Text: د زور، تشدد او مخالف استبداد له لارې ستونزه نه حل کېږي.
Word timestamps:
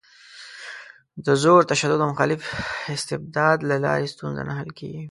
د 1.25 1.27
زور، 1.43 1.61
تشدد 1.71 1.99
او 2.03 2.09
مخالف 2.13 2.41
استبداد 2.95 3.57
له 3.69 3.75
لارې 3.85 4.11
ستونزه 4.13 4.41
نه 4.49 4.53
حل 4.59 4.69
کېږي. 4.79 4.99